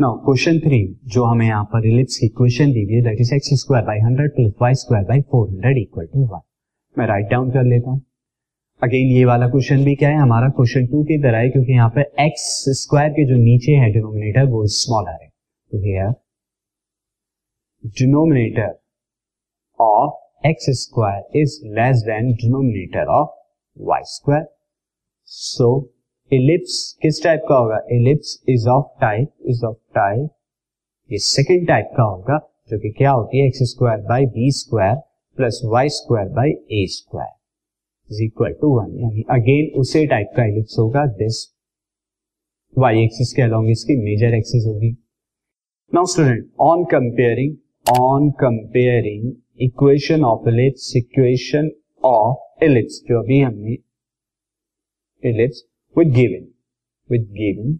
[0.00, 0.78] Now question three
[1.12, 4.30] जो हमें यहाँ पर इलिप्स की क्वेश्चन दी है that is X square by hundred
[4.34, 6.40] plus Y square by four hundred equal to one
[6.96, 8.00] मैं राइट डाउन कर लेता हूँ।
[8.82, 10.16] अगेन ये वाला क्वेश्चन भी क्या है?
[10.16, 12.44] हमारा क्वेश्चन टू की तरह है, क्योंकि यहाँ पे एक्स
[12.82, 16.14] स्क्वायर के जो नीचे है डिनोमिनेटर वो स्मॉलर है। तो here
[17.98, 18.78] denominator
[19.80, 23.36] of X square is less than denominator of
[23.76, 24.46] Y square
[25.28, 25.78] so
[26.30, 27.78] ellipse किस टाइप का होगा?
[27.92, 30.30] Ellipse is of type is of type
[31.10, 33.46] ये सेकेंड टाइप का होगा, जो कि क्या होती है?
[33.46, 34.96] X square by B square
[35.38, 37.30] plus Y square by A square
[38.10, 41.46] is equal to one यानी अगेन उसे टाइप का इलिप्स होगा दिस
[42.74, 44.90] वाई एक्सिस के अलॉन्ग इसकी मेजर एक्सिस होगी।
[45.92, 47.56] Now student on comparing
[48.00, 49.32] on comparing
[49.62, 51.70] equation of ellipse equation
[52.04, 53.76] of ellipse जो अभी हमने
[55.22, 55.64] ellipse
[55.96, 56.44] with given
[57.10, 57.78] with given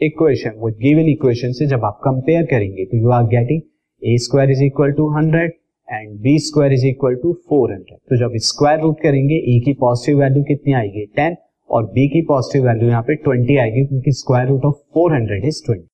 [0.00, 3.60] equation with given equation से जब आप कंपेयर करेंगे तो you are getting
[4.02, 5.52] A square is equal to hundred
[5.88, 9.72] and B square is equal to four hundred तो जब स्क्वायर रूट करेंगे ए की
[9.80, 11.04] पॉजिटिव वैल्यू कितनी आएगी?
[11.16, 11.36] टेन
[11.70, 15.44] और बी की पॉजिटिव वैल्यू यहाँ पे ट्वेंटी आएगी, क्योंकि square root of four hundred
[15.44, 15.86] is twenty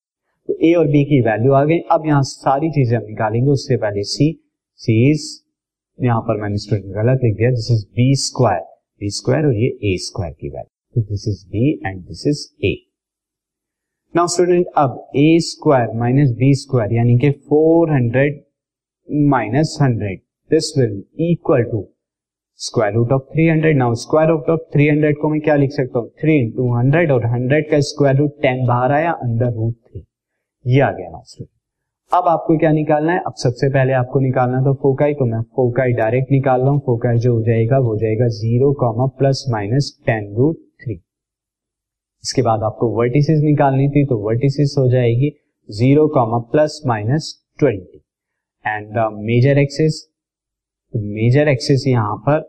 [0.49, 3.77] तो ए और बी की वैल्यू आ गई। अब यहाँ सारी चीज़ें हम निकालेंगे, उससे
[3.77, 4.31] पहले सी
[4.79, 5.31] सी इज़
[5.99, 8.61] यहाँ पर मैंने स्टूडेंट गलत लिख दिया this is B square
[9.01, 12.65] B square और ये ए स्क्वायर की वैल्यू तो this is B and this is
[12.65, 12.75] A
[14.15, 18.25] now student अब A square minus B square यानी कि 400
[19.31, 20.19] minus hundred
[20.51, 21.81] this will equal to
[22.59, 26.09] square root of 300 now square root of 300 को मैं क्या लिख सकता हूँ?
[26.21, 30.05] थ्री इंटू हंड्रेड और हंड्रेड का स्क्वायर रूट टेन बाहर आया अंडर रूट थ्री
[30.65, 31.49] ये आ गया नाउ स्टूडेंट
[32.11, 33.19] अब आपको क्या निकालना है?
[33.27, 37.17] अब सबसे पहले आपको निकालना तो फोकाई तो मैं फोकाई डायरेक्ट निकाल रहा हूँ। फोकाई
[37.17, 40.57] जो हो जाएगा, वो हो जाएगा zero comma plus minus ten root
[42.23, 45.31] इसके बाद आपको वर्टिसेस निकालनी थी तो वर्टिसेस हो जाएगी
[45.69, 48.01] zero comma plus minus twenty
[48.65, 50.07] and major axes
[50.93, 52.41] major axes यहाँ पर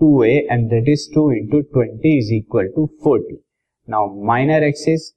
[0.00, 3.38] two A and that is two into twenty is equal to forty
[3.88, 5.12] now minor axes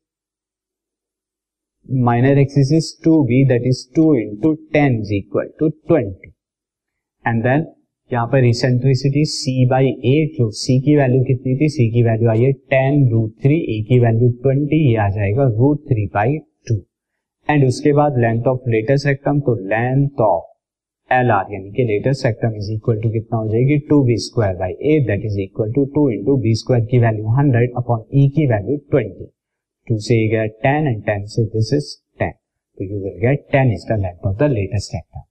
[2.06, 6.34] minor axes is two B that is two into ten is equal to twenty
[7.26, 7.66] and then
[8.12, 11.68] यहाँ पर रिसेंट्रिसिटी सी by ए जो सी की value कितनी थी?
[11.70, 15.44] सी की value आई है ten root three ए की value twenty ये आ जाएगा
[15.60, 16.38] root three by
[16.70, 16.76] two
[17.48, 22.26] and उसके बाद लेंथ ऑफ़ लेटेस्ट रेक्टम तो लेंथ ऑफ़ एल आर यानी कि latus
[22.26, 23.80] rectum is equal to कितना हो जाएगी?
[23.90, 27.38] Two B square by A that is equal to two into B square की value
[27.40, 29.32] hundred upon ई की वैल्यू ट्वेंटी
[29.88, 33.74] टू से गया टेन एंड टेन से दिस इज़ टेन तो you will get ten
[33.74, 35.31] is the length of the latus rectum